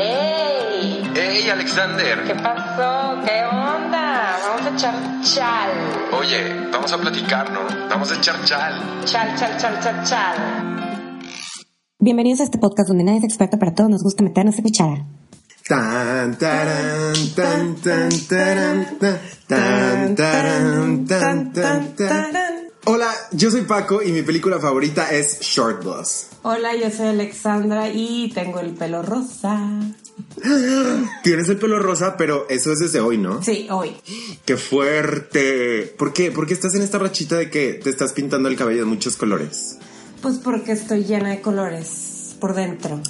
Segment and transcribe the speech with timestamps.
[0.00, 1.10] ¡Ey!
[1.12, 2.22] ¡Hey, Alexander!
[2.24, 3.20] ¿Qué pasó?
[3.26, 4.38] ¿Qué onda?
[4.46, 5.70] Vamos a echar chal.
[6.12, 7.62] Oye, vamos a platicar, ¿no?
[7.88, 9.02] Vamos a echar chal.
[9.04, 11.18] Chal, chal, chal, chal, chal.
[11.98, 14.62] Bienvenidos a este podcast donde nadie es experto, pero a todos nos gusta meternos en
[14.62, 15.04] cuchara.
[15.66, 22.68] Tan, taran, tan, tan, taran, tan, tan, taran, tan, tan, tan.
[22.84, 26.27] Hola, yo soy Paco y mi película favorita es Short Bus.
[26.42, 29.80] Hola, yo soy Alexandra y tengo el pelo rosa.
[31.22, 33.42] Tienes el pelo rosa, pero eso es desde hoy, ¿no?
[33.42, 33.96] Sí, hoy.
[34.44, 35.94] ¡Qué fuerte!
[35.98, 36.30] ¿Por qué?
[36.30, 39.16] ¿Por qué estás en esta rachita de que te estás pintando el cabello de muchos
[39.16, 39.78] colores?
[40.22, 43.00] Pues porque estoy llena de colores por dentro.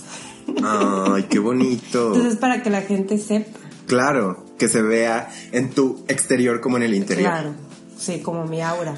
[0.65, 2.15] ¡Ay, qué bonito!
[2.15, 3.59] Entonces, para que la gente sepa.
[3.87, 7.31] Claro, que se vea en tu exterior como en el interior.
[7.31, 7.68] Claro.
[7.99, 8.95] Sí, como mi aura.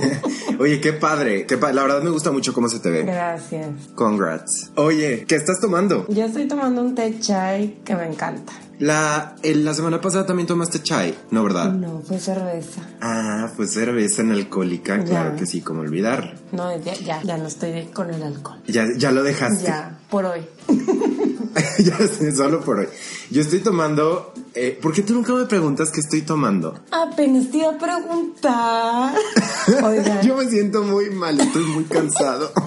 [0.58, 3.02] Oye, qué padre, qué pa- La verdad me gusta mucho cómo se te ve.
[3.04, 3.68] Gracias.
[3.94, 4.70] Congrats.
[4.76, 6.06] Oye, ¿qué estás tomando?
[6.08, 8.52] Yo estoy tomando un té chai que me encanta.
[8.78, 11.70] La, el- la semana pasada también tomaste chai, ¿no verdad?
[11.72, 12.80] No, fue cerveza.
[13.02, 15.36] Ah, pues cerveza analcoólica, claro Ya.
[15.36, 16.34] que sí, como olvidar.
[16.52, 18.58] No, ya, ya, ya no estoy con el alcohol.
[18.66, 19.64] Ya, ya lo dejaste.
[19.64, 20.40] Ya, por hoy.
[21.78, 22.88] ya sé, solo por hoy.
[23.30, 24.32] Yo estoy tomando.
[24.54, 26.78] Eh, ¿Por qué tú nunca me preguntas qué estoy tomando?
[26.90, 29.14] Apenas te iba a preguntar.
[29.84, 32.52] Oigan, Yo me siento muy mal, estoy muy cansado.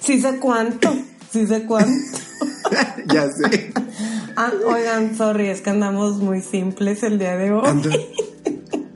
[0.00, 0.92] sí sé cuánto.
[1.30, 2.18] Sí sé cuánto.
[3.12, 3.72] ya sé.
[4.36, 7.62] Ah, oigan, sorry, es que andamos muy simples el día de hoy.
[7.66, 7.90] Ando-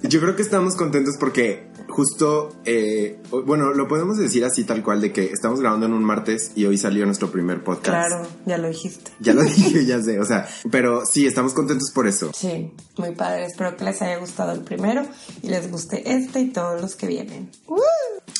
[0.02, 5.00] Yo creo que estamos contentos porque justo, eh, bueno, lo podemos decir así tal cual
[5.00, 7.86] de que estamos grabando en un martes y hoy salió nuestro primer podcast.
[7.86, 9.12] Claro, ya lo dijiste.
[9.20, 12.32] Ya lo dije, ya sé, o sea, pero sí, estamos contentos por eso.
[12.34, 13.44] Sí, muy padre.
[13.44, 15.06] Espero que les haya gustado el primero
[15.40, 17.52] y les guste este y todos los que vienen.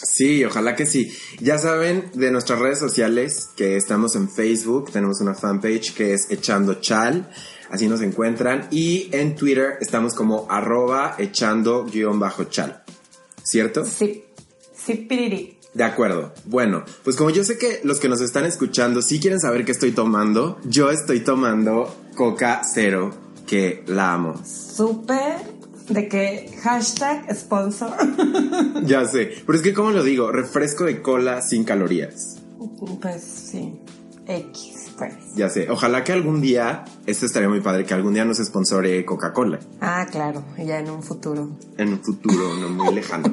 [0.03, 1.17] Sí, ojalá que sí.
[1.41, 6.29] Ya saben de nuestras redes sociales que estamos en Facebook, tenemos una fanpage que es
[6.29, 7.31] Echando Chal,
[7.71, 12.84] así nos encuentran, y en Twitter estamos como arroba echando guion bajo chal.
[13.44, 13.84] ¿Cierto?
[13.84, 14.25] Sí,
[14.75, 15.59] sí, piriri.
[15.75, 16.32] De acuerdo.
[16.47, 19.72] Bueno, pues como yo sé que los que nos están escuchando sí quieren saber qué
[19.72, 23.10] estoy tomando, yo estoy tomando Coca Cero,
[23.47, 24.34] que la amo.
[24.44, 25.55] Súper
[25.88, 27.93] de que hashtag sponsor.
[28.87, 32.37] Ya sé, pero es que como lo digo, refresco de cola sin calorías.
[33.00, 33.75] pues sí,
[34.26, 35.15] X, pues.
[35.34, 39.05] Ya sé, ojalá que algún día, esto estaría muy padre, que algún día nos sponsore
[39.05, 39.59] Coca-Cola.
[39.81, 41.50] Ah, claro, ya en un futuro.
[41.77, 43.32] En un futuro no muy lejano.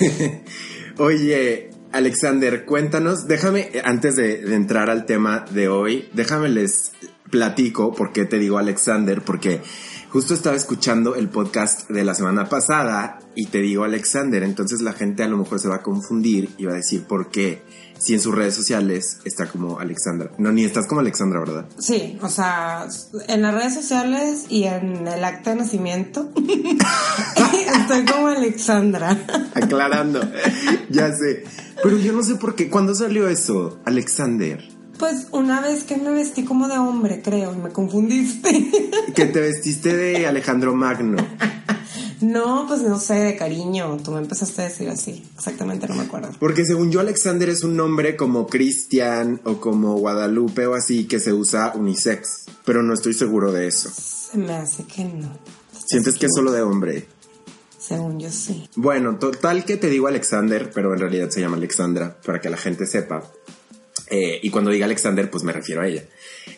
[0.98, 6.92] Oye, Alexander, cuéntanos, déjame, antes de, de entrar al tema de hoy, déjame les
[7.34, 9.60] platico por qué te digo Alexander, porque
[10.08, 14.92] justo estaba escuchando el podcast de la semana pasada y te digo Alexander, entonces la
[14.92, 17.64] gente a lo mejor se va a confundir y va a decir por qué,
[17.98, 20.30] si en sus redes sociales está como Alexandra.
[20.38, 21.66] No, ni estás como Alexandra, ¿verdad?
[21.76, 22.86] Sí, o sea,
[23.26, 26.30] en las redes sociales y en el acta de nacimiento
[27.80, 29.50] estoy como Alexandra.
[29.54, 30.20] Aclarando,
[30.88, 31.42] ya sé.
[31.82, 34.73] Pero yo no sé por qué, ¿cuándo salió eso, Alexander?
[34.98, 38.70] Pues una vez que me vestí como de hombre, creo, me confundiste.
[39.14, 41.24] Que te vestiste de Alejandro Magno.
[42.20, 43.96] no, pues no sé, de cariño.
[44.02, 45.24] Tú me empezaste a decir así.
[45.36, 46.30] Exactamente, no me acuerdo.
[46.40, 51.20] Porque según yo, Alexander es un nombre como Cristian o como Guadalupe o así que
[51.20, 52.46] se usa unisex.
[52.64, 53.90] Pero no estoy seguro de eso.
[53.90, 55.30] Se me hace que no.
[55.86, 57.06] Sientes que es solo de hombre.
[57.78, 58.68] Según yo sí.
[58.76, 62.56] Bueno, total que te digo Alexander, pero en realidad se llama Alexandra, para que la
[62.56, 63.22] gente sepa.
[64.10, 66.02] Eh, y cuando diga Alexander, pues me refiero a ella.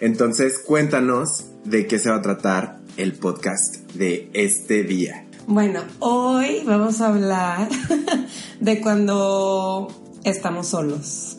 [0.00, 5.24] Entonces, cuéntanos de qué se va a tratar el podcast de este día.
[5.46, 7.68] Bueno, hoy vamos a hablar
[8.60, 9.88] de cuando
[10.24, 11.36] estamos solos.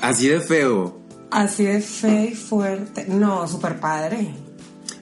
[0.00, 0.98] Así de feo.
[1.30, 3.06] Así de fe y fuerte.
[3.08, 4.34] No, súper padre.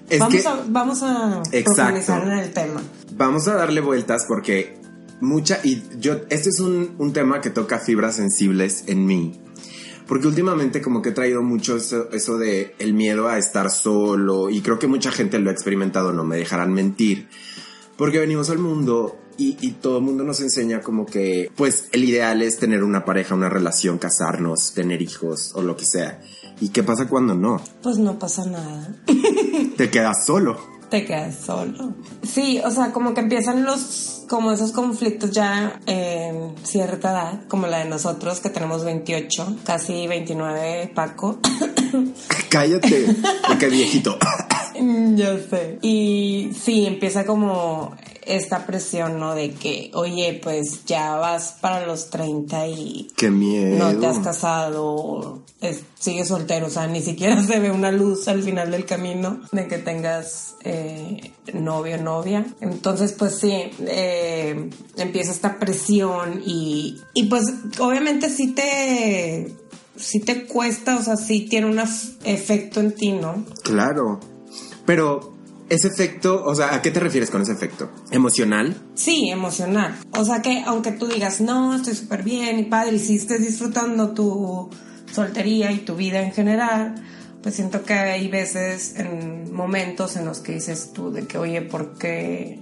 [0.08, 1.74] Es vamos, que a, vamos a Exacto.
[1.74, 2.80] profundizar en el tema.
[3.12, 4.78] vamos a darle vueltas porque
[5.20, 9.40] mucha, y yo, este es un, un tema que toca fibras sensibles en mí.
[10.06, 14.50] Porque últimamente como que he traído mucho eso, eso de el miedo a estar solo
[14.50, 17.28] y creo que mucha gente lo ha experimentado, no me dejarán mentir.
[17.96, 22.04] Porque venimos al mundo y, y todo el mundo nos enseña como que, pues el
[22.04, 26.20] ideal es tener una pareja, una relación, casarnos, tener hijos o lo que sea.
[26.60, 27.60] ¿Y qué pasa cuando no?
[27.82, 28.94] Pues no pasa nada.
[29.76, 30.75] Te quedas solo.
[30.90, 31.94] Te quedas solo.
[32.22, 37.66] Sí, o sea, como que empiezan los, como esos conflictos ya en cierta edad, como
[37.66, 41.40] la de nosotros que tenemos 28, casi 29, Paco.
[42.50, 43.16] Cállate,
[43.46, 44.16] porque viejito.
[45.14, 45.78] ya sé.
[45.82, 47.96] Y sí, empieza como
[48.26, 49.34] esta presión, ¿no?
[49.34, 53.76] De que, oye, pues ya vas para los 30 y Qué miedo.
[53.93, 58.28] no te has casado, es- sigues soltero, o sea, ni siquiera se ve una luz
[58.28, 62.46] al final del camino de que tengas eh, novio o novia.
[62.61, 63.52] Entonces, pues sí,
[63.87, 67.44] eh, empieza esta presión y, y pues
[67.79, 69.55] obviamente sí te,
[69.96, 71.81] sí te cuesta, o sea, sí tiene un
[72.25, 73.44] efecto en ti, ¿no?
[73.62, 74.20] Claro.
[74.84, 75.35] Pero
[75.68, 77.90] ese efecto, o sea, ¿a qué te refieres con ese efecto?
[78.10, 78.76] ¿Emocional?
[78.94, 79.96] Sí, emocional.
[80.16, 83.40] O sea que aunque tú digas, no, estoy súper bien y padre, y si estés
[83.40, 84.70] disfrutando tu
[85.12, 86.94] soltería y tu vida en general,
[87.42, 91.62] pues siento que hay veces, en momentos en los que dices tú de que, oye,
[91.62, 92.60] ¿por qué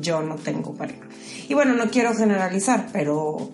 [0.00, 1.06] yo no tengo pareja?
[1.48, 3.50] Y bueno, no quiero generalizar, pero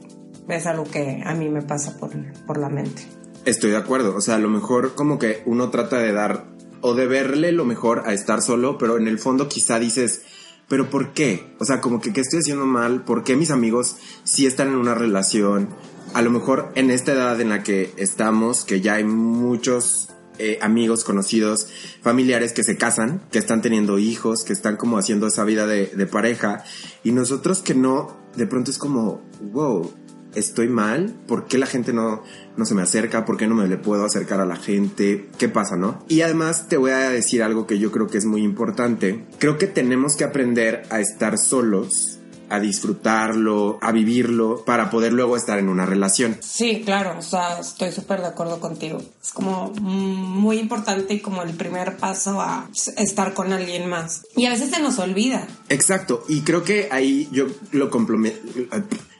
[0.49, 2.11] es algo que a mí me pasa por,
[2.47, 3.03] por la mente.
[3.45, 4.15] Estoy de acuerdo.
[4.17, 6.45] O sea, a lo mejor como que uno trata de dar
[6.81, 10.23] o de verle lo mejor a estar solo, pero en el fondo quizá dices,
[10.69, 11.55] pero ¿por qué?
[11.59, 13.05] O sea, como que ¿qué estoy haciendo mal?
[13.05, 15.69] ¿Por qué mis amigos sí están en una relación?
[16.15, 20.59] A lo mejor en esta edad en la que estamos, que ya hay muchos eh,
[20.63, 21.69] amigos, conocidos,
[22.03, 25.87] familiares que se casan, que están teniendo hijos, que están como haciendo esa vida de,
[25.87, 26.65] de pareja,
[27.05, 29.21] y nosotros que no, de pronto es como,
[29.53, 29.93] wow,
[30.35, 32.23] estoy mal, ¿por qué la gente no,
[32.57, 33.25] no se me acerca?
[33.25, 35.29] ¿Por qué no me le puedo acercar a la gente?
[35.39, 36.05] ¿Qué pasa, no?
[36.09, 39.25] Y además te voy a decir algo que yo creo que es muy importante.
[39.39, 42.19] Creo que tenemos que aprender a estar solos,
[42.51, 46.37] a disfrutarlo, a vivirlo, para poder luego estar en una relación.
[46.41, 49.01] Sí, claro, o sea, estoy súper de acuerdo contigo.
[49.23, 54.23] Es como muy importante y como el primer paso a estar con alguien más.
[54.37, 55.47] Y a veces se nos olvida.
[55.69, 58.41] Exacto, y creo que ahí yo lo complemento.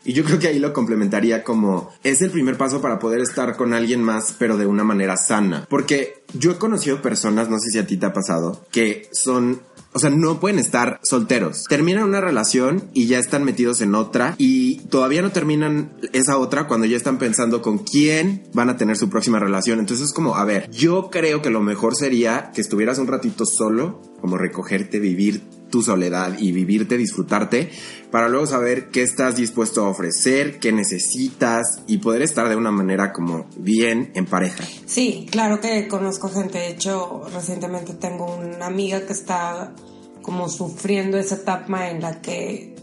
[0.05, 3.57] Y yo creo que ahí lo complementaría como es el primer paso para poder estar
[3.57, 5.67] con alguien más, pero de una manera sana.
[5.69, 9.61] Porque yo he conocido personas, no sé si a ti te ha pasado, que son
[9.93, 11.65] o sea, no pueden estar solteros.
[11.65, 16.69] Terminan una relación y ya están metidos en otra y todavía no terminan esa otra
[16.69, 19.81] cuando ya están pensando con quién van a tener su próxima relación.
[19.81, 23.45] Entonces es como, a ver, yo creo que lo mejor sería que estuvieras un ratito
[23.45, 27.71] solo, como recogerte, vivir tu soledad y vivirte, disfrutarte,
[28.11, 32.71] para luego saber qué estás dispuesto a ofrecer, qué necesitas y poder estar de una
[32.71, 34.65] manera como bien en pareja.
[34.87, 36.59] Sí, claro que conozco gente.
[36.59, 39.75] De hecho, recientemente tengo una amiga que está
[40.23, 42.75] como sufriendo esa etapa en la que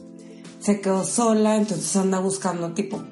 [0.60, 3.04] se quedó sola, entonces anda buscando tipo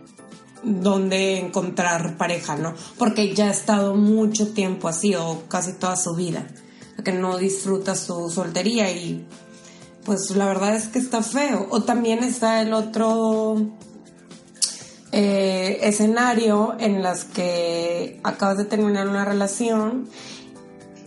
[0.64, 2.74] dónde encontrar pareja, ¿no?
[2.98, 6.48] Porque ya ha estado mucho tiempo así o casi toda su vida,
[7.04, 9.28] que no disfruta su soltería y
[10.06, 11.68] pues la verdad es que está feo.
[11.72, 13.58] O también está el otro
[15.12, 20.08] eh, escenario en las que acabas de terminar una relación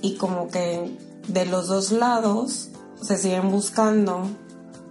[0.02, 0.96] y como que
[1.28, 4.28] de los dos lados se siguen buscando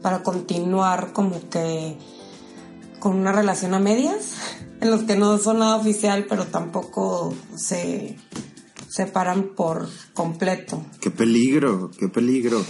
[0.02, 1.98] para continuar como que
[3.00, 4.36] con una relación a medias,
[4.82, 8.18] en los que no son nada oficial, pero tampoco se
[8.88, 10.84] separan por completo.
[11.02, 12.64] Qué peligro, qué peligro.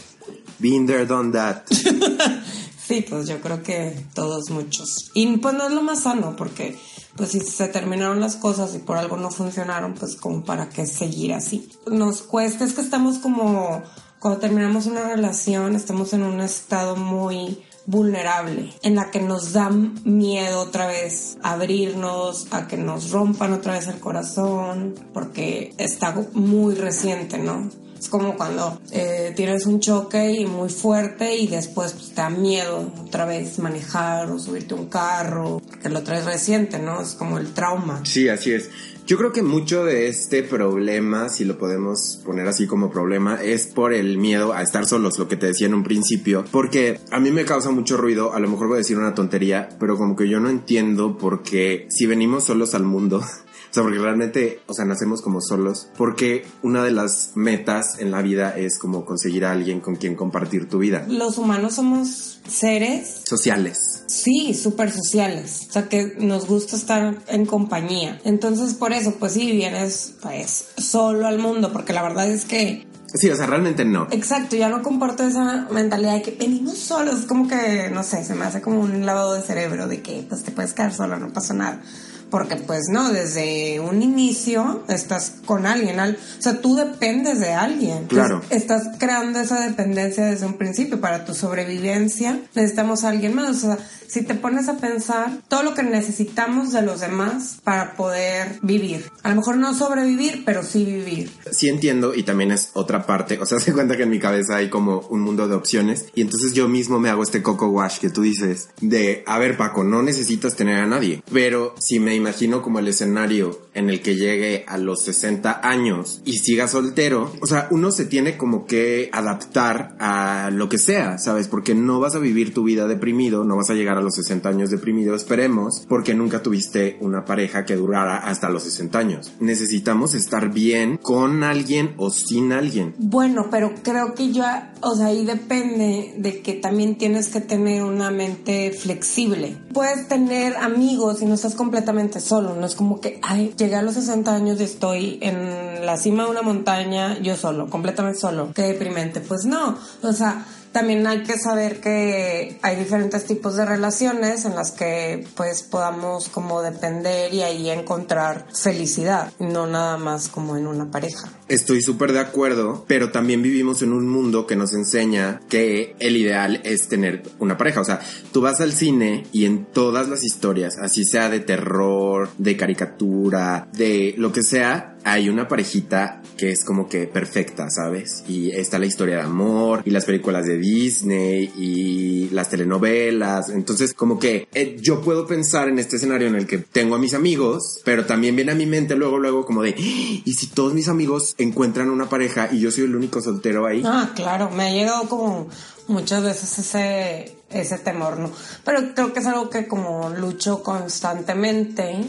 [0.60, 1.64] Been there, done that.
[2.88, 5.12] Sí, pues yo creo que todos muchos.
[5.14, 6.78] Y pues no es lo más sano, porque
[7.18, 10.86] pues si se terminaron las cosas y por algo no funcionaron, pues como para qué
[10.86, 11.68] seguir así.
[11.92, 13.84] Nos cuesta, es que estamos como,
[14.20, 19.70] cuando terminamos una relación, estamos en un estado muy vulnerable, en la que nos da
[19.70, 26.76] miedo otra vez abrirnos, a que nos rompan otra vez el corazón, porque está muy
[26.76, 27.70] reciente, ¿no?
[28.00, 32.30] Es como cuando eh, tienes un choque y muy fuerte y después pues, te da
[32.30, 37.02] miedo otra vez manejar o subirte un carro, que lo traes reciente, ¿no?
[37.02, 38.02] Es como el trauma.
[38.04, 38.70] Sí, así es.
[39.08, 43.66] Yo creo que mucho de este problema, si lo podemos poner así como problema, es
[43.68, 47.22] por el miedo a estar solos, lo que te decía en un principio, porque a
[47.22, 50.18] mí me causa mucho ruido, a lo mejor voy a decir una tontería, pero como
[50.18, 53.24] que yo no entiendo por qué si venimos solos al mundo,
[53.70, 58.12] o sea, porque realmente, o sea, nacemos como solos, porque una de las metas en
[58.12, 61.06] la vida es como conseguir a alguien con quien compartir tu vida.
[61.08, 64.04] Los humanos somos seres Sociales.
[64.08, 65.68] Sí, súper sociales.
[65.70, 68.20] O sea, que nos gusta estar en compañía.
[68.24, 72.88] Entonces, por eso, pues sí, vienes pues solo al mundo, porque la verdad es que
[73.14, 74.08] Sí, o sea, realmente no.
[74.12, 78.36] Exacto, ya no comporto esa mentalidad de que venimos solos, como que, no sé, se
[78.36, 81.32] me hace como un lavado de cerebro de que pues te puedes quedar solo, no
[81.32, 81.82] pasa nada
[82.30, 87.54] porque pues no, desde un inicio estás con alguien, al, o sea, tú dependes de
[87.54, 88.06] alguien.
[88.08, 88.42] Claro.
[88.50, 92.40] estás creando esa dependencia desde un principio para tu sobrevivencia.
[92.56, 96.72] Necesitamos a alguien más, o sea, si te pones a pensar todo lo que necesitamos
[96.72, 99.12] de los demás para poder vivir.
[99.24, 101.30] A lo mejor no sobrevivir, pero sí vivir.
[101.52, 104.58] Sí entiendo y también es otra parte, o sea, se cuenta que en mi cabeza
[104.58, 108.00] hay como un mundo de opciones y entonces yo mismo me hago este coco wash
[108.00, 112.16] que tú dices de, a ver Paco, no necesitas tener a nadie, pero si me
[112.18, 117.32] imagino como el escenario en el que llegue a los 60 años y siga soltero,
[117.42, 121.48] o sea, uno se tiene como que adaptar a lo que sea, ¿sabes?
[121.48, 124.50] Porque no vas a vivir tu vida deprimido, no vas a llegar a los 60
[124.50, 129.34] años deprimido, esperemos, porque nunca tuviste una pareja que durara hasta los 60 años.
[129.40, 132.96] Necesitamos estar bien con alguien o sin alguien.
[132.98, 137.84] Bueno, pero creo que ya, o sea, ahí depende de que también tienes que tener
[137.84, 139.58] una mente flexible.
[139.74, 143.82] Puedes tener amigos y no estás completamente solo, no es como que, ay, llegué a
[143.82, 148.52] los 60 años y estoy en la cima de una montaña yo solo, completamente solo.
[148.54, 149.20] Qué deprimente.
[149.22, 154.56] Pues no, o sea, también hay que saber que hay diferentes tipos de relaciones en
[154.56, 160.68] las que pues podamos como depender y ahí encontrar felicidad, no nada más como en
[160.68, 161.30] una pareja.
[161.50, 166.18] Estoy súper de acuerdo, pero también vivimos en un mundo que nos enseña que el
[166.18, 167.80] ideal es tener una pareja.
[167.80, 168.02] O sea,
[168.34, 173.70] tú vas al cine y en todas las historias, así sea de terror, de caricatura,
[173.72, 178.26] de lo que sea, hay una parejita que es como que perfecta, ¿sabes?
[178.28, 183.50] Y está la historia de amor y las películas de Disney y las telenovelas.
[183.50, 187.00] Entonces, como que eh, yo puedo pensar en este escenario en el que tengo a
[187.00, 190.48] mis amigos, pero también viene a mi mente luego, luego como de, "Ah, ¿y si
[190.48, 193.84] todos mis amigos encuentran una pareja y yo soy el único soltero ahí?
[193.86, 195.50] Ah, claro, me ha llegado como
[195.88, 198.32] muchas veces ese, ese temor, ¿no?
[198.64, 202.06] Pero creo que es algo que como lucho constantemente,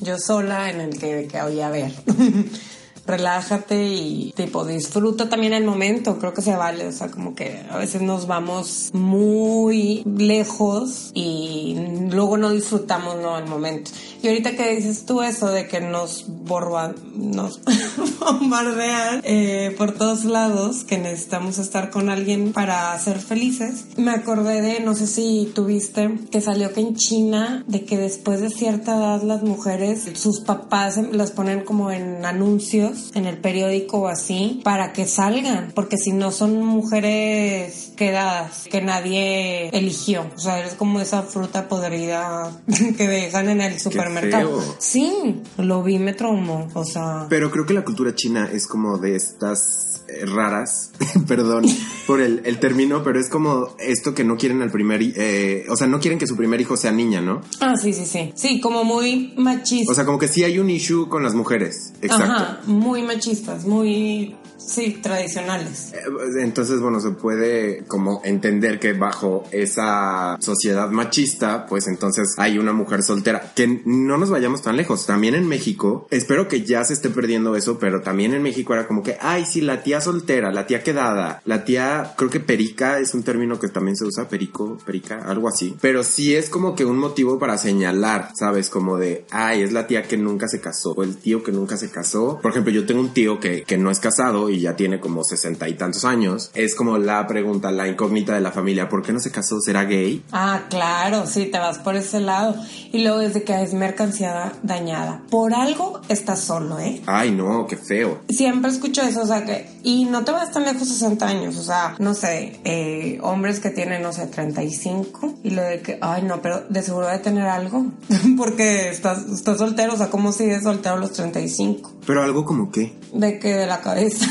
[0.00, 1.92] yo sola, en el que, que oye, a ver,
[3.06, 7.62] relájate y tipo disfruta también el momento, creo que se vale, o sea, como que
[7.70, 11.76] a veces nos vamos muy lejos y
[12.10, 13.90] luego no disfrutamos no el momento.
[14.22, 17.60] Y ahorita que dices tú eso de que nos borban, nos
[18.20, 24.62] bombardean eh, por todos lados, que necesitamos estar con alguien para ser felices, me acordé
[24.62, 28.96] de, no sé si tuviste, que salió que en China, de que después de cierta
[28.96, 34.60] edad las mujeres, sus papás las ponen como en anuncios en el periódico o así,
[34.64, 40.74] para que salgan, porque si no son mujeres quedadas, que nadie eligió, o sea, es
[40.74, 42.52] como esa fruta podrida
[42.96, 44.60] que dejan en el supermercado.
[44.60, 44.74] feo.
[44.78, 47.26] Sí, lo vi, me traumó, o sea...
[47.28, 50.92] Pero creo que la cultura china es como de estas raras,
[51.28, 51.64] perdón
[52.06, 55.76] por el, el término, pero es como esto que no quieren al primer, eh, o
[55.76, 57.40] sea, no quieren que su primer hijo sea niña, ¿no?
[57.60, 58.32] Ah, sí, sí, sí.
[58.34, 59.92] Sí, como muy machista.
[59.92, 62.32] O sea, como que sí hay un issue con las mujeres, exacto.
[62.32, 64.34] Ajá, muy machistas, muy,
[64.66, 65.92] sí, tradicionales.
[65.92, 72.58] Eh, Entonces, bueno, se puede como entender que bajo esa sociedad machista, pues entonces hay
[72.58, 73.52] una mujer soltera.
[73.54, 75.06] Que no nos vayamos tan lejos.
[75.06, 78.86] También en México, espero que ya se esté perdiendo eso, pero también en México era
[78.86, 82.98] como que, ay, sí, la tía soltera, la tía quedada, la tía, creo que perica
[82.98, 85.76] es un término que también se usa, perico, perica, algo así.
[85.80, 88.70] Pero sí es como que un motivo para señalar, ¿sabes?
[88.70, 91.76] Como de, ay, es la tía que nunca se casó, o el tío que nunca
[91.76, 92.38] se casó.
[92.40, 95.24] Por ejemplo, yo tengo un tío que, que no es casado y ya tiene como
[95.24, 96.50] sesenta y tantos años.
[96.54, 99.60] Es como la pregunta, la incógnita de la familia, ¿por qué no se casó?
[99.60, 100.22] ¿Será gay?
[100.32, 102.54] Ah, claro, sí, te vas por ese lado.
[102.92, 105.22] Y luego desde que es mercancía dañada.
[105.30, 107.02] Por algo estás solo, ¿eh?
[107.06, 108.20] Ay, no, qué feo.
[108.28, 111.62] Siempre escucho eso, o sea que, y no te vas tan lejos 60 años, o
[111.62, 116.22] sea, no sé, eh, hombres que tienen, no sé, 35, y lo de que, ay
[116.22, 117.86] no, pero de seguro de tener algo,
[118.36, 121.92] porque estás, estás soltero, o sea, ¿cómo sigues soltero a los 35?
[122.06, 122.96] Pero algo como qué.
[123.12, 124.26] De que de la cabeza,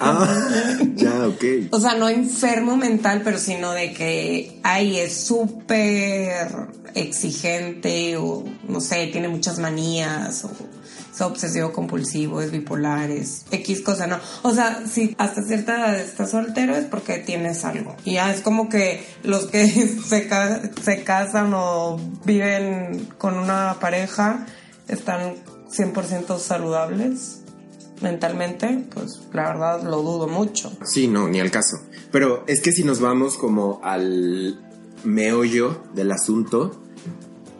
[0.00, 1.44] Ah, ya, ok.
[1.70, 6.46] O sea, no enfermo mental, pero sino de que, ay, es súper
[6.94, 10.50] exigente o, no sé, tiene muchas manías o
[11.14, 14.18] es obsesivo compulsivo, es bipolar, es X cosa, no.
[14.42, 17.96] O sea, si hasta cierta edad estás soltero es porque tienes algo.
[18.04, 19.66] Y ya es como que los que
[20.08, 24.46] se, ca- se casan o viven con una pareja
[24.86, 25.34] están
[25.76, 27.40] 100% saludables
[28.02, 30.72] mentalmente, pues la verdad lo dudo mucho.
[30.84, 31.76] Sí, no, ni al caso.
[32.10, 34.58] Pero es que si nos vamos como al
[35.04, 36.80] meollo del asunto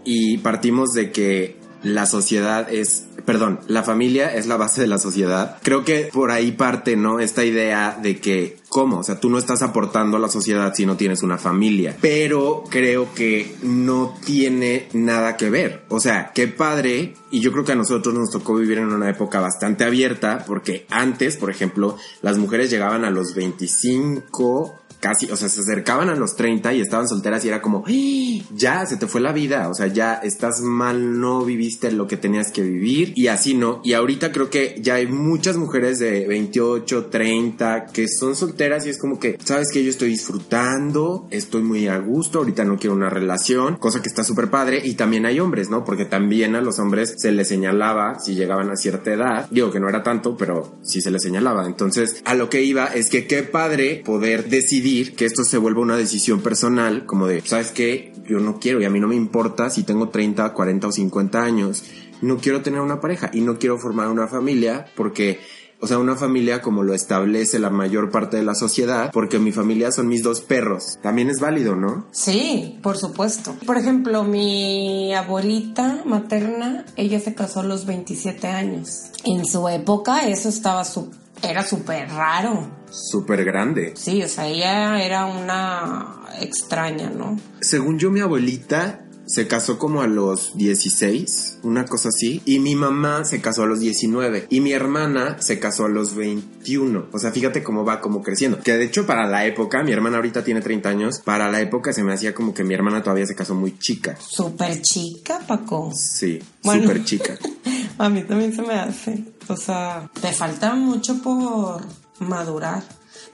[0.04, 4.98] y partimos de que la sociedad es, perdón, la familia es la base de la
[4.98, 5.58] sociedad.
[5.62, 7.20] Creo que por ahí parte, ¿no?
[7.20, 8.98] Esta idea de que, ¿cómo?
[8.98, 11.96] O sea, tú no estás aportando a la sociedad si no tienes una familia.
[12.00, 15.84] Pero creo que no tiene nada que ver.
[15.88, 17.14] O sea, qué padre.
[17.30, 20.86] Y yo creo que a nosotros nos tocó vivir en una época bastante abierta porque
[20.90, 26.16] antes, por ejemplo, las mujeres llegaban a los 25 casi, o sea, se acercaban a
[26.16, 28.44] los 30 y estaban solteras y era como, ¡Ah!
[28.54, 32.16] ya, se te fue la vida, o sea, ya estás mal, no viviste lo que
[32.16, 33.80] tenías que vivir y así no.
[33.84, 38.90] Y ahorita creo que ya hay muchas mujeres de 28, 30 que son solteras y
[38.90, 42.94] es como que, sabes que yo estoy disfrutando, estoy muy a gusto, ahorita no quiero
[42.94, 45.84] una relación, cosa que está súper padre y también hay hombres, ¿no?
[45.84, 49.80] Porque también a los hombres se les señalaba si llegaban a cierta edad, digo que
[49.80, 51.66] no era tanto, pero sí se les señalaba.
[51.66, 55.80] Entonces, a lo que iba es que qué padre poder decidir que esto se vuelva
[55.80, 58.12] una decisión personal, como de, ¿sabes qué?
[58.28, 61.42] Yo no quiero y a mí no me importa si tengo 30, 40 o 50
[61.42, 61.84] años,
[62.20, 65.40] no quiero tener una pareja y no quiero formar una familia porque
[65.80, 69.52] o sea, una familia como lo establece la mayor parte de la sociedad, porque mi
[69.52, 70.98] familia son mis dos perros.
[71.02, 72.08] También es válido, ¿no?
[72.10, 73.54] Sí, por supuesto.
[73.64, 79.12] Por ejemplo, mi abuelita materna, ella se casó a los 27 años.
[79.24, 82.77] En su época eso estaba súper era súper raro.
[82.90, 83.92] Súper grande.
[83.96, 87.38] Sí, o sea, ella era una extraña, ¿no?
[87.60, 92.74] Según yo, mi abuelita se casó como a los 16, una cosa así, y mi
[92.74, 97.08] mamá se casó a los 19 y mi hermana se casó a los 21.
[97.12, 98.58] O sea, fíjate cómo va como creciendo.
[98.60, 101.92] Que de hecho para la época, mi hermana ahorita tiene 30 años, para la época
[101.92, 104.16] se me hacía como que mi hermana todavía se casó muy chica.
[104.18, 105.92] Súper chica, Paco.
[105.94, 107.38] Sí, súper chica.
[107.98, 109.24] a mí también se me hace.
[109.48, 111.82] O sea, te falta mucho por
[112.20, 112.82] madurar.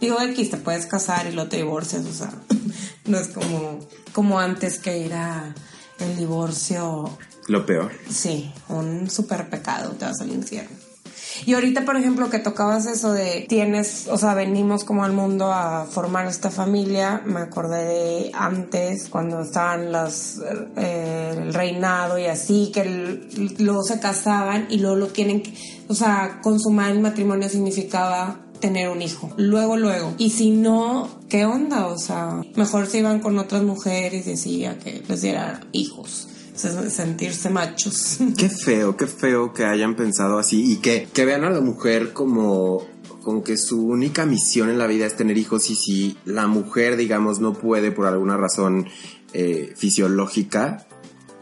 [0.01, 2.31] Digo, X, te puedes casar y lo te divorcias, o sea,
[3.07, 3.81] no es como,
[4.13, 5.55] como antes que era
[6.01, 7.17] el divorcio.
[7.49, 7.93] Lo peor.
[8.09, 10.77] Sí, un super pecado, te vas al infierno.
[11.47, 15.53] Y ahorita, por ejemplo, que tocabas eso de tienes, o sea, venimos como al mundo
[15.53, 20.41] a formar esta familia, me acordé de antes, cuando estaban las,
[20.77, 22.85] eh, el reinado y así, que
[23.59, 25.43] luego se casaban y luego lo tienen
[25.89, 29.31] o sea, consumar el matrimonio significaba tener un hijo.
[29.37, 30.15] Luego, luego.
[30.17, 31.89] Y si no, ¿qué onda?
[31.89, 37.51] O sea, mejor se iban con otras mujeres y decía que les diera hijos sentirse
[37.51, 38.19] machos.
[38.39, 42.13] Qué feo, qué feo que hayan pensado así y que, que vean a la mujer
[42.13, 42.87] como
[43.23, 46.97] como que su única misión en la vida es tener hijos y si la mujer,
[46.97, 48.87] digamos, no puede por alguna razón
[49.33, 50.87] eh, fisiológica,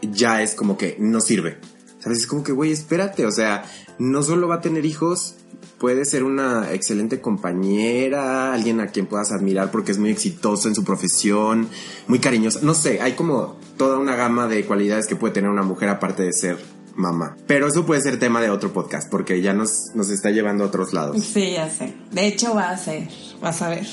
[0.01, 1.57] ya es como que no sirve.
[1.99, 2.19] ¿Sabes?
[2.19, 3.65] Es como que, güey, espérate, o sea,
[3.99, 5.35] no solo va a tener hijos,
[5.77, 10.75] puede ser una excelente compañera, alguien a quien puedas admirar porque es muy exitoso en
[10.75, 11.67] su profesión,
[12.07, 12.59] muy cariñosa.
[12.61, 16.23] No sé, hay como toda una gama de cualidades que puede tener una mujer aparte
[16.23, 16.57] de ser
[16.95, 17.35] mamá.
[17.47, 20.67] Pero eso puede ser tema de otro podcast porque ya nos, nos está llevando a
[20.67, 21.21] otros lados.
[21.23, 21.93] Sí, ya sé.
[22.11, 23.07] De hecho va a ser,
[23.41, 23.87] vas a ver.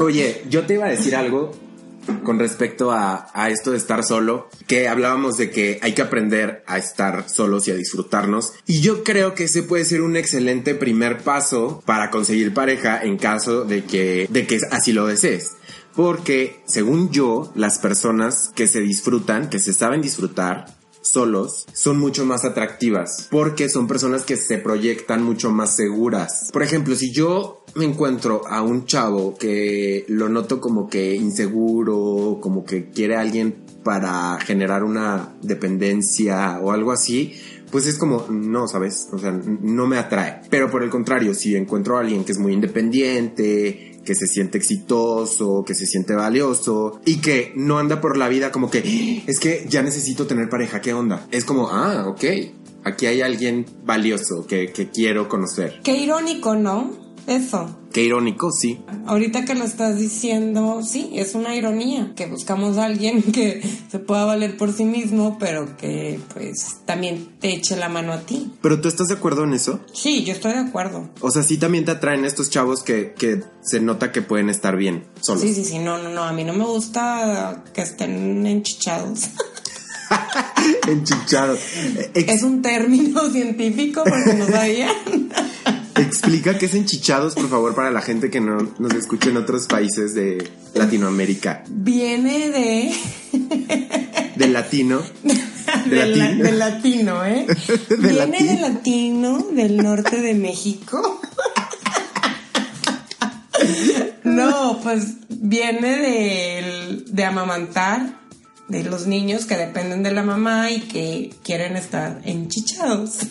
[0.00, 1.52] Oye, yo te iba a decir algo
[2.22, 6.78] con respecto a, esto de estar solo, que hablábamos de que hay que aprender a
[6.78, 8.52] estar solos y a disfrutarnos.
[8.66, 13.18] Y yo creo que ese puede ser un excelente primer paso para conseguir pareja en
[13.18, 15.52] caso de que, de que así lo desees.
[15.94, 20.66] Porque, según yo, las personas que se disfrutan, que se saben disfrutar,
[21.04, 26.50] solos son mucho más atractivas porque son personas que se proyectan mucho más seguras.
[26.52, 32.38] Por ejemplo, si yo me encuentro a un chavo que lo noto como que inseguro,
[32.40, 37.34] como que quiere a alguien para generar una dependencia o algo así,
[37.70, 39.08] pues es como, no, ¿sabes?
[39.12, 40.42] O sea, no me atrae.
[40.48, 44.58] Pero por el contrario, si encuentro a alguien que es muy independiente, que se siente
[44.58, 49.24] exitoso, que se siente valioso y que no anda por la vida como que ah,
[49.26, 51.26] es que ya necesito tener pareja, ¿qué onda?
[51.30, 52.24] Es como, ah, ok,
[52.84, 55.80] aquí hay alguien valioso que, que quiero conocer.
[55.82, 57.03] Qué irónico, ¿no?
[57.26, 57.78] Eso.
[57.92, 58.80] Qué irónico, sí.
[59.06, 63.98] Ahorita que lo estás diciendo, sí, es una ironía, que buscamos a alguien que se
[63.98, 68.52] pueda valer por sí mismo, pero que pues también te eche la mano a ti.
[68.60, 69.80] ¿Pero tú estás de acuerdo en eso?
[69.92, 71.08] Sí, yo estoy de acuerdo.
[71.20, 74.76] O sea, sí también te atraen estos chavos que, que se nota que pueden estar
[74.76, 75.42] bien solos.
[75.42, 79.28] Sí, sí, sí, no, no, no, a mí no me gusta que estén enchichados.
[80.88, 81.60] enchichados.
[82.14, 84.90] Es un término científico porque no sabía.
[85.96, 89.66] Explica qué es enchichados, por favor, para la gente que no nos escucha en otros
[89.66, 91.64] países de Latinoamérica.
[91.68, 92.94] Viene de.
[94.36, 95.02] Del latino.
[95.86, 97.46] De latino, ¿eh?
[97.98, 101.20] Viene del latino del norte de México.
[104.24, 108.23] No, pues viene de, de amamantar,
[108.68, 113.18] de los niños que dependen de la mamá y que quieren estar enchichados.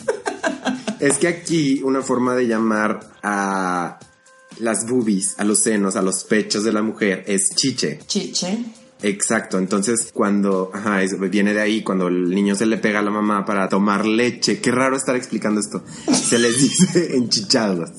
[1.00, 3.98] Es que aquí una forma de llamar a
[4.58, 7.98] las boobies, a los senos, a los pechos de la mujer es chiche.
[8.06, 8.64] Chiche.
[9.06, 13.02] Exacto, entonces cuando, ajá, es- viene de ahí, cuando el niño se le pega a
[13.02, 17.90] la mamá para tomar leche, qué raro estar explicando esto, se les dice enchichados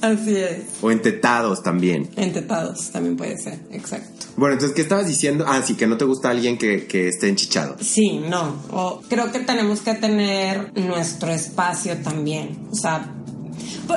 [0.00, 0.64] Así es.
[0.82, 2.08] o entetados también.
[2.16, 4.26] Entetados también puede ser, exacto.
[4.36, 5.44] Bueno, entonces, ¿qué estabas diciendo?
[5.46, 7.76] Ah, sí, que no te gusta alguien que, que esté enchichado.
[7.80, 8.62] Sí, no.
[8.70, 12.58] O creo que tenemos que tener nuestro espacio también.
[12.70, 13.14] O sea,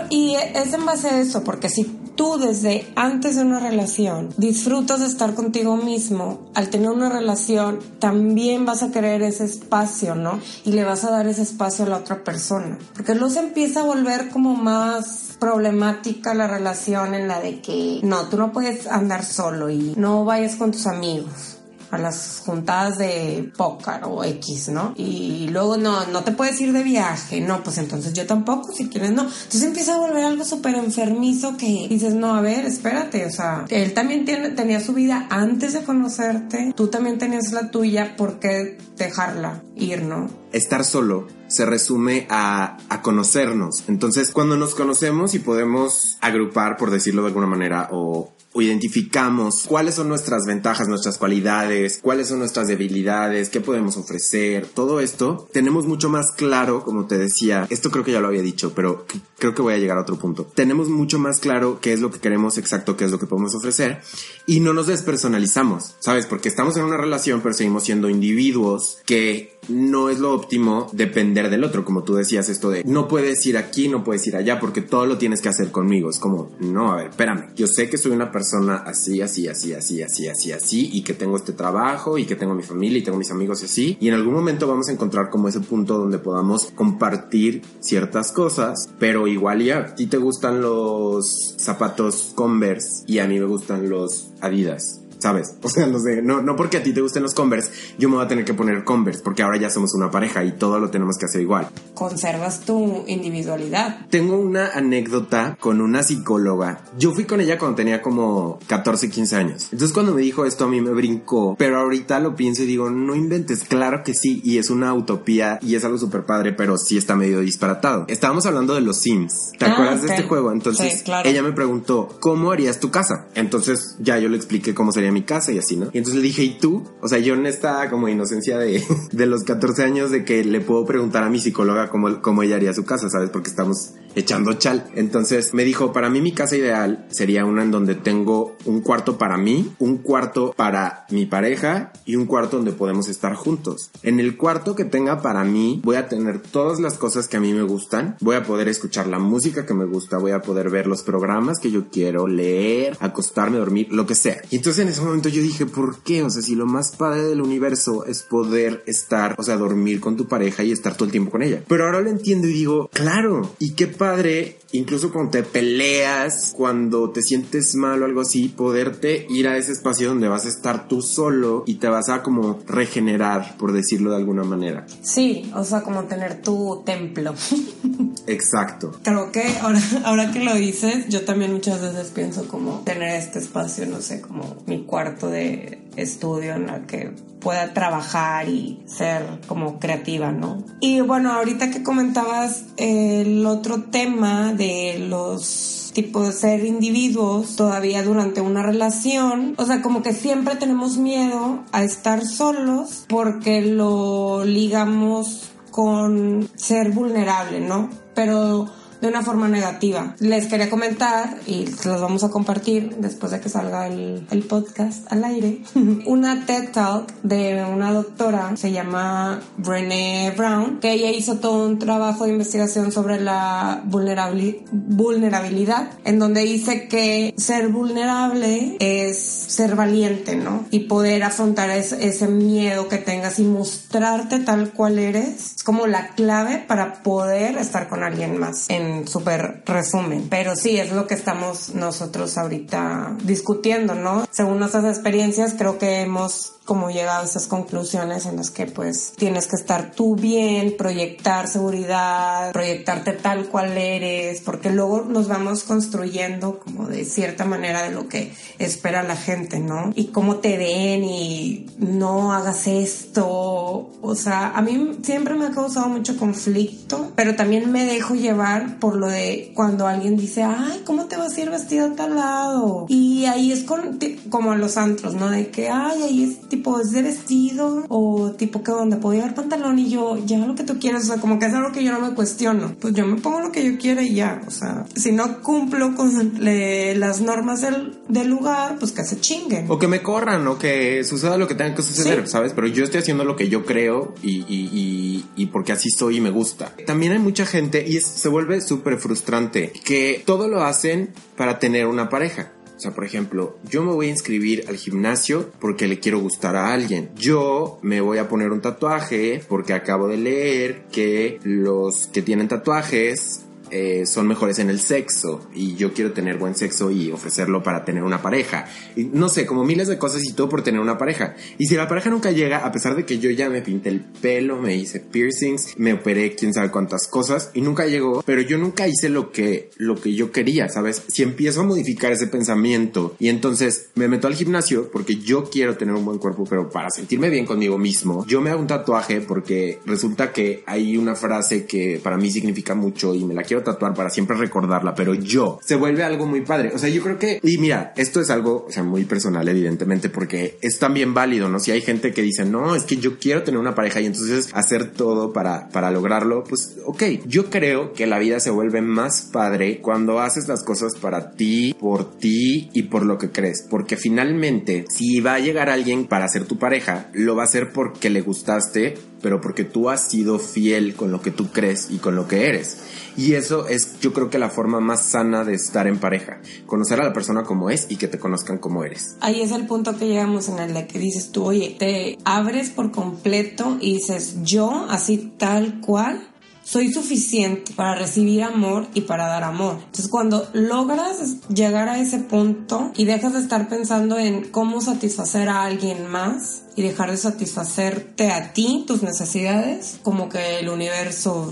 [0.09, 1.85] y es en base a eso, porque si
[2.15, 7.79] tú desde antes de una relación disfrutas de estar contigo mismo, al tener una relación
[7.99, 10.39] también vas a querer ese espacio, ¿no?
[10.63, 12.77] Y le vas a dar ese espacio a la otra persona.
[12.93, 17.99] Porque luego se empieza a volver como más problemática la relación en la de que
[18.03, 21.54] no, tú no puedes andar solo y no vayas con tus amigos
[21.91, 24.93] a las juntadas de pócar o X, ¿no?
[24.95, 28.89] Y luego no, no te puedes ir de viaje, no, pues entonces yo tampoco, si
[28.89, 29.23] quieres no.
[29.23, 33.65] Entonces empieza a volver algo súper enfermizo que dices, no, a ver, espérate, o sea,
[33.69, 38.39] él también tiene, tenía su vida antes de conocerte, tú también tenías la tuya, ¿por
[38.39, 40.29] qué dejarla ir, no?
[40.51, 43.83] Estar solo se resume a, a conocernos.
[43.87, 49.65] Entonces, cuando nos conocemos y podemos agrupar, por decirlo de alguna manera, o, o identificamos
[49.67, 55.49] cuáles son nuestras ventajas, nuestras cualidades, cuáles son nuestras debilidades, qué podemos ofrecer, todo esto,
[55.51, 59.05] tenemos mucho más claro, como te decía, esto creo que ya lo había dicho, pero
[59.39, 60.45] creo que voy a llegar a otro punto.
[60.45, 63.53] Tenemos mucho más claro qué es lo que queremos exacto, qué es lo que podemos
[63.55, 64.01] ofrecer
[64.47, 66.25] y no nos despersonalizamos, ¿sabes?
[66.25, 71.49] Porque estamos en una relación, pero seguimos siendo individuos que no es lo óptimo depender
[71.49, 74.59] del otro, como tú decías, esto de no puedes ir aquí, no puedes ir allá,
[74.59, 76.09] porque todo lo tienes que hacer conmigo.
[76.09, 79.73] Es como, no, a ver, espérame, yo sé que soy una persona así, así, así,
[79.73, 83.03] así, así, así, así, y que tengo este trabajo, y que tengo mi familia, y
[83.03, 85.97] tengo mis amigos y así, y en algún momento vamos a encontrar como ese punto
[85.97, 93.03] donde podamos compartir ciertas cosas, pero igual ya, a ti te gustan los zapatos Converse,
[93.07, 95.04] y a mí me gustan los Adidas.
[95.25, 95.55] ¿Sabes?
[95.63, 98.15] O sea, no sé, no, no porque a ti te gusten los Converse, yo me
[98.17, 100.91] voy a tener que poner Converse, porque ahora ya somos una pareja y todo lo
[100.91, 101.67] tenemos que hacer igual.
[101.95, 104.05] Conservas tu individualidad.
[104.11, 106.81] Tengo una anécdota con una psicóloga.
[106.99, 109.63] Yo fui con ella cuando tenía como 14, 15 años.
[109.71, 112.91] Entonces cuando me dijo esto a mí me brincó, pero ahorita lo pienso y digo,
[112.91, 116.77] no inventes, claro que sí, y es una utopía y es algo súper padre, pero
[116.77, 118.05] sí está medio disparatado.
[118.09, 119.51] Estábamos hablando de los Sims.
[119.57, 120.05] ¿Te Ah, acuerdas ok.
[120.07, 120.51] de este juego?
[120.51, 121.27] Entonces Sí, claro.
[121.27, 123.27] ella me preguntó, ¿cómo harías tu casa?
[123.33, 125.87] Entonces ya yo le expliqué cómo sería mi casa y así, ¿no?
[125.93, 126.83] Y entonces le dije, ¿y tú?
[127.01, 130.61] O sea, yo en esta como inocencia de, de los 14 años de que le
[130.61, 133.31] puedo preguntar a mi psicóloga cómo, cómo ella haría su casa, ¿sabes?
[133.31, 134.85] Porque estamos echando chal.
[134.95, 139.17] Entonces me dijo, para mí mi casa ideal sería una en donde tengo un cuarto
[139.17, 143.91] para mí, un cuarto para mi pareja y un cuarto donde podemos estar juntos.
[144.03, 147.39] En el cuarto que tenga para mí voy a tener todas las cosas que a
[147.39, 150.69] mí me gustan, voy a poder escuchar la música que me gusta, voy a poder
[150.69, 154.41] ver los programas que yo quiero, leer, acostarme, dormir, lo que sea.
[154.49, 156.23] Y entonces en ese momento yo dije, ¿por qué?
[156.23, 160.15] O sea, si lo más padre del universo es poder estar, o sea, dormir con
[160.15, 161.63] tu pareja y estar todo el tiempo con ella.
[161.67, 167.09] Pero ahora lo entiendo y digo, claro, y qué padre, incluso cuando te peleas, cuando
[167.09, 170.87] te sientes mal o algo así, poderte ir a ese espacio donde vas a estar
[170.87, 174.85] tú solo y te vas a como regenerar, por decirlo de alguna manera.
[175.01, 177.33] Sí, o sea, como tener tu templo.
[178.27, 178.91] Exacto.
[179.03, 183.39] Creo que ahora, ahora que lo dices, yo también muchas veces pienso como tener este
[183.39, 189.39] espacio, no sé, como mi cuarto de estudio en la que pueda trabajar y ser
[189.47, 190.63] como creativa, ¿no?
[190.79, 198.03] Y bueno, ahorita que comentabas el otro tema de los tipos de ser individuos todavía
[198.03, 204.43] durante una relación, o sea, como que siempre tenemos miedo a estar solos porque lo
[204.43, 207.89] ligamos con ser vulnerable, ¿no?
[208.13, 208.69] Pero
[209.01, 210.15] de una forma negativa.
[210.19, 215.11] Les quería comentar y los vamos a compartir después de que salga el, el podcast
[215.11, 215.59] al aire.
[216.05, 221.79] una TED Talk de una doctora, se llama Brené Brown, que ella hizo todo un
[221.79, 229.75] trabajo de investigación sobre la vulnerabili- vulnerabilidad, en donde dice que ser vulnerable es ser
[229.75, 230.65] valiente, ¿no?
[230.71, 235.55] Y poder afrontar ese, ese miedo que tengas y mostrarte tal cual eres.
[235.57, 240.27] Es como la clave para poder estar con alguien más en en súper resumen.
[240.29, 244.27] Pero sí, es lo que estamos nosotros ahorita discutiendo, ¿no?
[244.31, 249.13] Según nuestras experiencias, creo que hemos como llegado a esas conclusiones en las que pues
[249.15, 255.63] tienes que estar tú bien, proyectar seguridad, proyectarte tal cual eres, porque luego nos vamos
[255.63, 259.91] construyendo como de cierta manera de lo que espera la gente, ¿no?
[259.95, 265.51] Y cómo te ven y no hagas esto, o sea, a mí siempre me ha
[265.51, 270.81] causado mucho conflicto, pero también me dejo llevar por lo de cuando alguien dice, ay,
[270.85, 272.85] ¿cómo te vas a ir vestido a tal lado?
[272.89, 275.29] Y ahí es con, como los antros, ¿no?
[275.29, 279.35] De que, ay, ahí es tipo es de vestido o tipo que donde puedo llevar
[279.35, 281.83] pantalón y yo ya lo que tú quieres, o sea, como que es algo que
[281.83, 282.75] yo no me cuestiono.
[282.79, 285.95] Pues yo me pongo lo que yo quiera y ya, o sea, si no cumplo
[285.95, 289.65] con las normas del, del, lugar, pues que se chinguen.
[289.69, 292.53] O que me corran o que suceda lo que tenga que suceder, ¿sabes?
[292.53, 296.17] Pero yo estoy haciendo lo que yo creo y, y, y, y porque así soy
[296.17, 296.73] y me gusta.
[296.85, 301.87] También hay mucha gente y se vuelve súper frustrante que todo lo hacen para tener
[301.87, 302.51] una pareja.
[302.75, 306.57] O sea, por ejemplo, yo me voy a inscribir al gimnasio porque le quiero gustar
[306.57, 307.09] a alguien.
[307.15, 312.49] Yo me voy a poner un tatuaje porque acabo de leer que los que tienen
[312.49, 317.63] tatuajes eh, son mejores en el sexo y yo quiero tener buen sexo y ofrecerlo
[317.63, 318.65] para tener una pareja.
[318.95, 321.35] Y no sé, como miles de cosas y todo por tener una pareja.
[321.57, 324.01] Y si la pareja nunca llega, a pesar de que yo ya me pinté el
[324.01, 328.57] pelo, me hice piercings, me operé quién sabe cuántas cosas y nunca llegó, pero yo
[328.57, 331.03] nunca hice lo que, lo que yo quería, ¿sabes?
[331.07, 335.77] Si empiezo a modificar ese pensamiento y entonces me meto al gimnasio porque yo quiero
[335.77, 339.21] tener un buen cuerpo, pero para sentirme bien conmigo mismo, yo me hago un tatuaje
[339.21, 343.54] porque resulta que hay una frase que para mí significa mucho y me la quiero
[343.63, 346.71] tatuar para siempre recordarla, pero yo se vuelve algo muy padre.
[346.73, 350.09] O sea, yo creo que, y mira, esto es algo, o sea, muy personal, evidentemente,
[350.09, 351.59] porque es también válido, ¿no?
[351.59, 354.49] Si hay gente que dice, no, es que yo quiero tener una pareja y entonces
[354.53, 359.29] hacer todo para, para lograrlo, pues, ok, yo creo que la vida se vuelve más
[359.31, 363.97] padre cuando haces las cosas para ti, por ti y por lo que crees, porque
[363.97, 368.09] finalmente, si va a llegar alguien para ser tu pareja, lo va a hacer porque
[368.09, 372.15] le gustaste, pero porque tú has sido fiel con lo que tú crees y con
[372.15, 372.77] lo que eres.
[373.17, 377.01] Y eso es yo creo que la forma más sana de estar en pareja, conocer
[377.01, 379.17] a la persona como es y que te conozcan como eres.
[379.21, 382.91] Ahí es el punto que llegamos en el que dices tú, oye, te abres por
[382.91, 386.21] completo y dices, yo así tal cual
[386.65, 389.75] soy suficiente para recibir amor y para dar amor.
[389.77, 395.47] Entonces cuando logras llegar a ese punto y dejas de estar pensando en cómo satisfacer
[395.47, 401.51] a alguien más y dejar de satisfacerte a ti, tus necesidades, como que el universo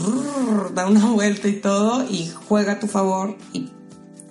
[0.74, 3.70] da una vuelta y todo y juega a tu favor y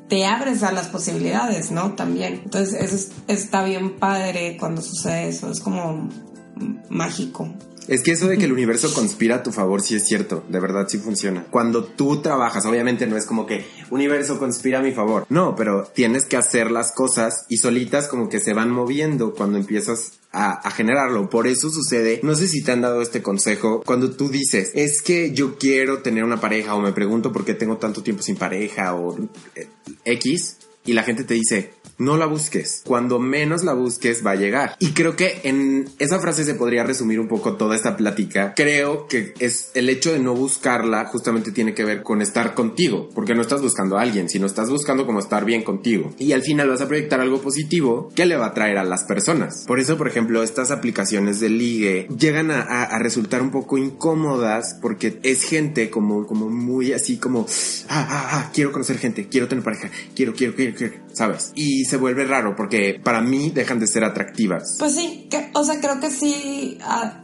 [0.09, 1.95] te abres a las posibilidades, ¿no?
[1.95, 2.41] También.
[2.43, 6.09] Entonces eso está bien padre cuando sucede eso, es como
[6.91, 7.49] mágico.
[7.89, 10.61] Es que eso de que el universo conspira a tu favor sí es cierto, de
[10.61, 11.47] verdad sí funciona.
[11.51, 15.85] Cuando tú trabajas, obviamente no es como que universo conspira a mi favor, no, pero
[15.95, 20.71] tienes que hacer las cosas y solitas como que se van moviendo cuando empiezas a,
[20.71, 21.29] generarlo.
[21.29, 25.03] Por eso sucede, no sé si te han dado este consejo, cuando tú dices, es
[25.03, 28.37] que yo quiero tener una pareja o me pregunto por qué tengo tanto tiempo sin
[28.37, 29.19] pareja o
[29.55, 29.69] eh,
[30.05, 32.83] X, y la gente te dice, no la busques.
[32.85, 34.77] Cuando menos la busques va a llegar.
[34.79, 38.55] Y creo que en esa frase se podría resumir un poco toda esta plática.
[38.55, 43.09] Creo que es el hecho de no buscarla justamente tiene que ver con estar contigo,
[43.15, 46.13] porque no estás buscando a alguien, sino estás buscando como estar bien contigo.
[46.19, 49.05] Y al final vas a proyectar algo positivo que le va a traer a las
[49.05, 49.65] personas.
[49.67, 55.19] Por eso, por ejemplo, estas aplicaciones de ligue llegan a, resultar un poco incómodas porque
[55.23, 57.47] es gente como, como muy así como,
[57.89, 61.53] ah, ah, ah, quiero conocer gente, quiero tener pareja, quiero, quiero, quiero, quiero, ¿sabes?
[61.55, 64.77] Y se vuelve raro porque para mí dejan de ser atractivas.
[64.79, 66.79] Pues sí, que, o sea, creo que sí,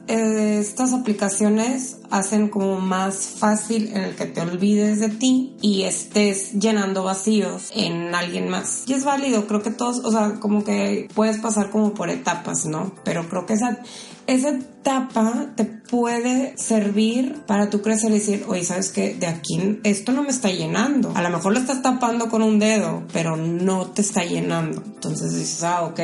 [0.06, 5.82] eh, estas aplicaciones hacen como más fácil en el que te olvides de ti y
[5.82, 8.84] estés llenando vacíos en alguien más.
[8.86, 12.66] Y es válido, creo que todos, o sea, como que puedes pasar como por etapas,
[12.66, 12.92] ¿no?
[13.04, 13.82] Pero creo que esa,
[14.28, 19.14] esa etapa te puede servir para tú crecer y decir, oye, ¿sabes qué?
[19.14, 21.12] De aquí esto no me está llenando.
[21.14, 24.82] A lo mejor lo estás tapando con un dedo, pero no te está llenando.
[24.84, 26.00] Entonces dices, ah, ok,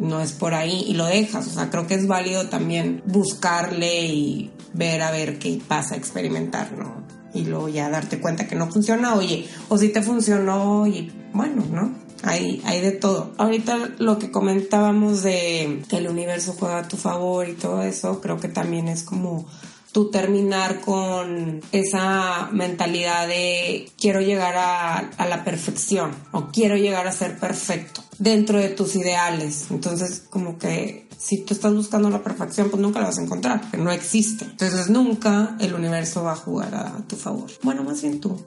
[0.00, 1.46] no es por ahí y lo dejas.
[1.46, 6.72] O sea, creo que es válido también buscarle y ver a ver qué pasa, experimentar,
[6.72, 7.06] ¿no?
[7.32, 11.64] Y luego ya darte cuenta que no funciona, oye, o si te funcionó y bueno,
[11.70, 12.07] ¿no?
[12.22, 13.32] Hay, hay de todo.
[13.38, 18.20] Ahorita lo que comentábamos de que el universo juega a tu favor y todo eso,
[18.20, 19.46] creo que también es como
[19.92, 27.06] tú terminar con esa mentalidad de quiero llegar a, a, la perfección o quiero llegar
[27.06, 29.70] a ser perfecto dentro de tus ideales.
[29.70, 33.60] Entonces, como que si tú estás buscando la perfección, pues nunca la vas a encontrar,
[33.60, 34.44] porque no existe.
[34.44, 37.50] Entonces, nunca el universo va a jugar a tu favor.
[37.62, 38.40] Bueno, más bien tú.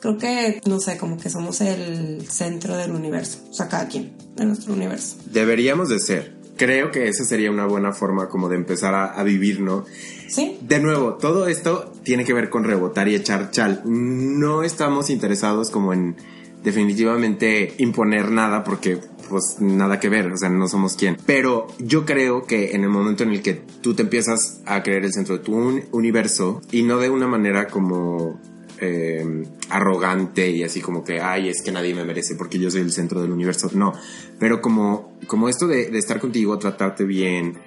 [0.00, 4.12] Creo que, no sé, como que somos el centro del universo, o sea, cada quien,
[4.36, 5.16] de nuestro universo.
[5.32, 6.34] Deberíamos de ser.
[6.56, 9.84] Creo que esa sería una buena forma como de empezar a, a vivir, ¿no?
[10.28, 13.82] Sí, De nuevo, todo esto tiene que ver con rebotar y echar chal.
[13.84, 16.16] No estamos interesados como en
[16.64, 21.16] definitivamente imponer nada porque pues nada que ver, o sea, no somos quien.
[21.26, 25.04] Pero yo creo que en el momento en el que tú te empiezas a creer
[25.04, 28.40] el centro de tu un- universo y no de una manera como
[28.80, 32.82] eh, arrogante y así como que, ay, es que nadie me merece porque yo soy
[32.82, 33.70] el centro del universo.
[33.74, 33.92] No,
[34.38, 37.58] pero como, como esto de, de estar contigo, tratarte bien,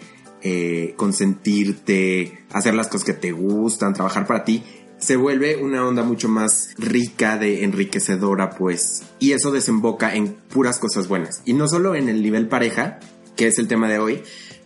[0.42, 4.64] eh, consentirte, hacer las cosas que te gustan, trabajar para ti,
[4.98, 9.04] se vuelve una onda mucho más rica de enriquecedora, pues.
[9.20, 11.42] Y eso desemboca en puras cosas buenas.
[11.44, 13.00] Y no solo en el nivel pareja,
[13.36, 14.24] que es el tema de hoy,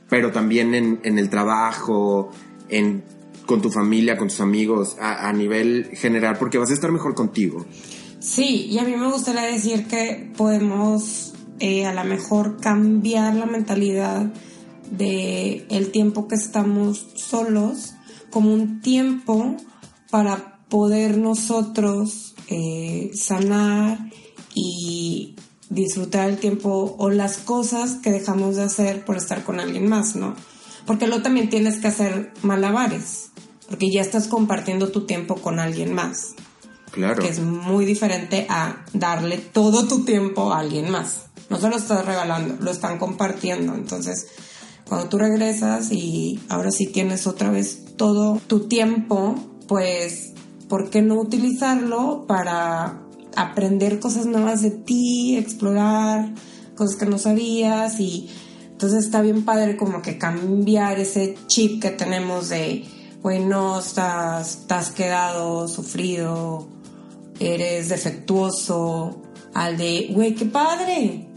[0.10, 2.32] pero también en, en el trabajo,
[2.70, 3.04] en
[3.46, 7.16] con tu familia, con tus amigos, a, a nivel general, porque vas a estar mejor
[7.16, 7.66] contigo.
[8.20, 13.46] Sí, y a mí me gustaría decir que podemos eh, a lo mejor cambiar la
[13.46, 14.34] mentalidad
[14.92, 17.94] de el tiempo que estamos solos
[18.32, 19.56] como un tiempo
[20.10, 24.10] para poder nosotros eh, sanar
[24.56, 25.36] y
[25.70, 30.16] disfrutar el tiempo o las cosas que dejamos de hacer por estar con alguien más,
[30.16, 30.36] ¿no?
[30.86, 33.32] Porque luego también tienes que hacer malabares,
[33.74, 36.36] porque ya estás compartiendo tu tiempo con alguien más
[36.92, 37.24] Claro.
[37.24, 41.24] que es muy diferente a darle todo tu tiempo a alguien más.
[41.50, 43.74] No se lo estás regalando, lo están compartiendo.
[43.74, 44.28] Entonces,
[44.88, 50.34] cuando tú regresas y ahora sí tienes otra vez todo tu tiempo, pues,
[50.70, 53.02] ¿por qué no utilizarlo para
[53.36, 56.32] aprender cosas nuevas de ti, explorar
[56.76, 58.30] cosas que no sabías y
[58.70, 62.86] entonces está bien padre como que cambiar ese chip que tenemos de,
[63.24, 66.68] güey, no, estás, estás quedado, sufrido,
[67.40, 69.22] eres defectuoso,
[69.54, 71.30] al de, güey, qué padre,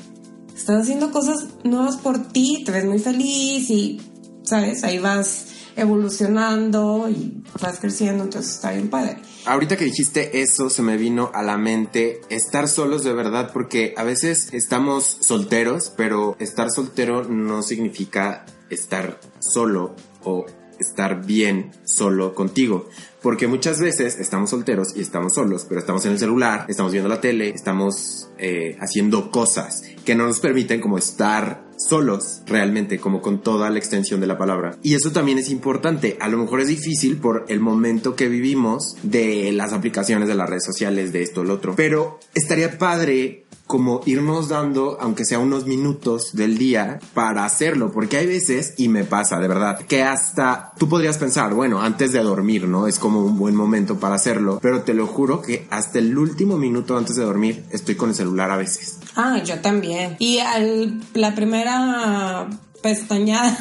[0.55, 4.01] estás haciendo cosas nuevas por ti, te ves muy feliz y,
[4.43, 4.83] ¿sabes?
[4.83, 5.47] Ahí vas
[5.77, 9.19] evolucionando y vas creciendo, entonces está bien padre.
[9.45, 13.95] Ahorita que dijiste eso, se me vino a la mente estar solos de verdad, porque
[13.97, 19.95] a veces estamos solteros, pero estar soltero no significa estar solo
[20.25, 20.47] o
[20.79, 22.89] estar bien solo contigo.
[23.23, 27.09] Porque muchas veces estamos solteros y estamos solos, pero estamos en el celular, estamos viendo
[27.09, 33.21] la tele, estamos eh, haciendo cosas que no nos permiten como estar solos realmente, como
[33.21, 34.79] con toda la extensión de la palabra.
[34.83, 36.17] Y eso también es importante.
[36.21, 40.49] A lo mejor es difícil por el momento que vivimos de las aplicaciones de las
[40.49, 41.75] redes sociales, de esto, lo otro.
[41.77, 48.17] Pero estaría padre como irnos dando, aunque sea unos minutos del día, para hacerlo, porque
[48.17, 52.23] hay veces, y me pasa de verdad, que hasta tú podrías pensar, bueno, antes de
[52.23, 52.87] dormir, ¿no?
[52.87, 56.57] Es como un buen momento para hacerlo, pero te lo juro que hasta el último
[56.59, 58.99] minuto antes de dormir estoy con el celular a veces.
[59.17, 60.17] Ah, yo también.
[60.19, 62.49] Y al, la primera
[62.83, 63.57] pestañada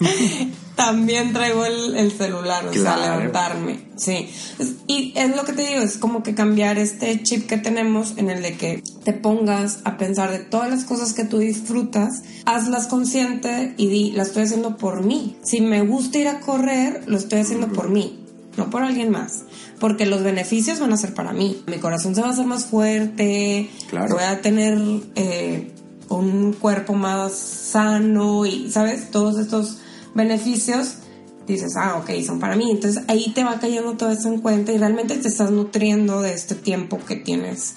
[0.78, 3.02] también traigo el, el celular, o Claro.
[3.02, 3.80] sea, levantarme.
[3.96, 4.30] Sí.
[4.86, 8.30] Y es lo que te digo, es como que cambiar este chip que tenemos en
[8.30, 12.86] el de que te pongas a pensar de todas las cosas que tú disfrutas, hazlas
[12.86, 15.36] consciente y di, la estoy haciendo por mí.
[15.42, 18.24] Si me gusta ir a correr, lo estoy haciendo por mí,
[18.56, 19.42] no por alguien más.
[19.80, 21.62] Porque los beneficios van a ser para mí.
[21.66, 24.14] Mi corazón se va a hacer más fuerte, Claro.
[24.14, 24.78] voy a tener
[25.16, 25.72] eh,
[26.08, 29.10] un cuerpo más sano y, ¿sabes?
[29.10, 29.78] Todos estos
[30.14, 30.96] beneficios,
[31.46, 32.70] dices, ah, ok, son para mí.
[32.70, 36.32] Entonces ahí te va cayendo todo eso en cuenta y realmente te estás nutriendo de
[36.34, 37.74] este tiempo que tienes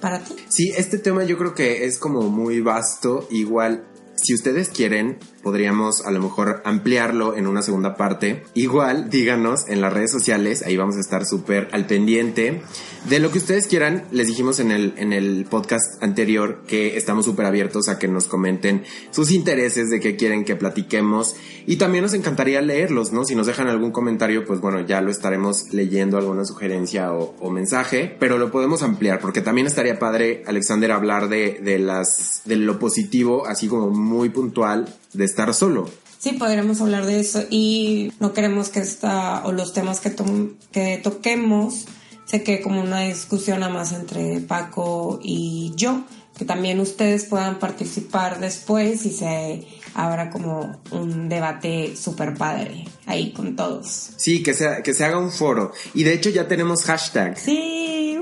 [0.00, 0.34] para ti.
[0.48, 3.26] Sí, este tema yo creo que es como muy vasto.
[3.30, 3.84] Igual,
[4.16, 8.44] si ustedes quieren, podríamos a lo mejor ampliarlo en una segunda parte.
[8.52, 12.60] Igual, díganos en las redes sociales, ahí vamos a estar súper al pendiente.
[13.08, 17.24] De lo que ustedes quieran, les dijimos en el, en el podcast anterior que estamos
[17.24, 21.34] súper abiertos a que nos comenten sus intereses, de qué quieren que platiquemos.
[21.64, 23.24] Y también nos encantaría leerlos, ¿no?
[23.24, 28.14] Si nos dejan algún comentario, pues bueno, ya lo estaremos leyendo, alguna sugerencia o, mensaje,
[28.20, 32.78] pero lo podemos ampliar, porque también estaría padre, Alexander, hablar de, de las, de lo
[32.78, 35.88] positivo, así como muy puntual, de estar solo.
[36.18, 40.54] Sí, podríamos hablar de eso y no queremos que esta o los temas que, tom-
[40.72, 41.84] que toquemos
[42.24, 46.02] se quede como una discusión nada más entre Paco y yo,
[46.36, 53.32] que también ustedes puedan participar después y se abra como un debate súper padre ahí
[53.32, 54.10] con todos.
[54.16, 55.70] Sí, que, sea, que se haga un foro.
[55.94, 57.38] Y de hecho ya tenemos hashtag.
[57.38, 58.18] Sí.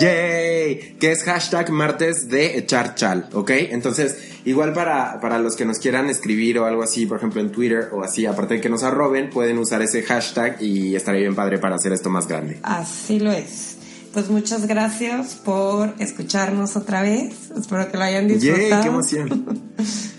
[0.00, 0.96] ¡Yay!
[0.98, 3.50] Que es hashtag martes de echar chal, ¿ok?
[3.50, 7.50] Entonces, igual para, para los que nos quieran escribir o algo así, por ejemplo en
[7.50, 11.34] Twitter o así, aparte de que nos arroben, pueden usar ese hashtag y estaría bien
[11.34, 12.58] padre para hacer esto más grande.
[12.62, 13.76] así lo es.
[14.12, 17.50] pues muchas gracias por escucharnos otra vez.
[17.56, 18.82] Espero que lo hayan disfrutado.
[18.82, 19.72] ¡Qué emoción!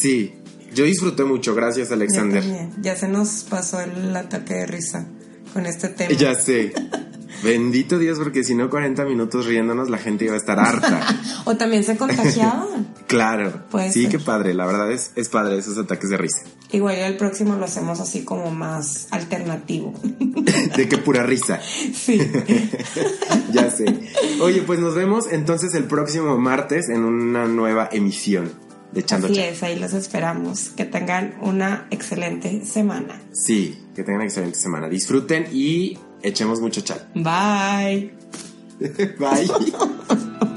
[0.00, 0.32] Sí,
[0.72, 1.54] yo disfruté mucho.
[1.54, 2.42] Gracias, Alexander.
[2.80, 5.06] Ya se nos pasó el ataque de risa
[5.52, 6.12] con este tema.
[6.12, 6.72] Ya sé.
[7.42, 11.00] Bendito Dios, porque si no 40 minutos riéndonos, la gente iba a estar harta.
[11.44, 12.86] O también se contagiaban.
[13.10, 13.62] Claro.
[13.70, 14.12] Puede sí, ser.
[14.12, 14.54] qué padre.
[14.54, 16.44] La verdad es, es padre esos ataques de risa.
[16.70, 19.92] Igual el próximo lo hacemos así como más alternativo.
[20.76, 21.60] De qué pura risa.
[21.60, 22.18] Sí.
[23.52, 23.84] ya sé.
[24.40, 28.52] Oye, pues nos vemos entonces el próximo martes en una nueva emisión
[28.92, 30.70] de Echando Así es, ahí los esperamos.
[30.70, 33.20] Que tengan una excelente semana.
[33.32, 34.88] Sí, que tengan una excelente semana.
[34.88, 37.12] Disfruten y echemos mucho chat.
[37.14, 38.14] Bye.
[39.18, 40.56] Bye.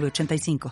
[0.00, 0.58] 906985.